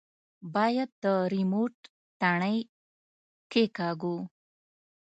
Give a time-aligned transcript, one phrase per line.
[0.53, 1.73] بايد د ريموټ
[2.21, 2.57] تڼۍ
[3.51, 4.17] کښېکاږو.